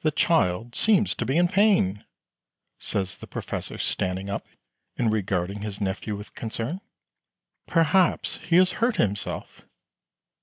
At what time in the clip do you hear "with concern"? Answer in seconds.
6.16-6.80